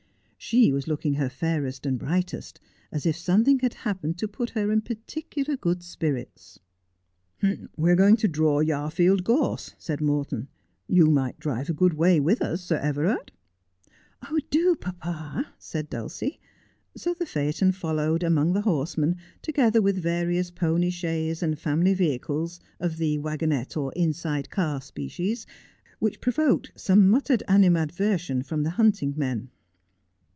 [0.43, 2.59] She was looking her fairest and brightest,
[2.91, 6.59] as if something had happened to put her in particular good spirits.'
[7.77, 10.47] We are going to draw Yarfield Gorse,' said Morton.'
[10.97, 13.31] You might drive a good way with us, Sir Everard.''
[14.49, 16.39] Do, papa,' said Dulcie;
[16.97, 22.59] so the phaeton followed among the horsemen, together with various pony chaises and family vehicles
[22.79, 25.45] of the waggonette or inside car species,
[25.99, 29.51] which provoked some muttered animadversion from the hunting men.